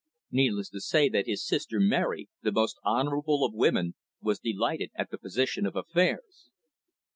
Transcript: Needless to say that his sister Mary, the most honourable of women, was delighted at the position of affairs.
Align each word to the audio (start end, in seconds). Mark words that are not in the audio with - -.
Needless 0.31 0.69
to 0.69 0.81
say 0.81 1.09
that 1.09 1.27
his 1.27 1.45
sister 1.45 1.79
Mary, 1.79 2.27
the 2.41 2.51
most 2.51 2.79
honourable 2.83 3.45
of 3.45 3.53
women, 3.53 3.93
was 4.19 4.39
delighted 4.39 4.89
at 4.95 5.11
the 5.11 5.19
position 5.19 5.63
of 5.67 5.75
affairs. 5.75 6.49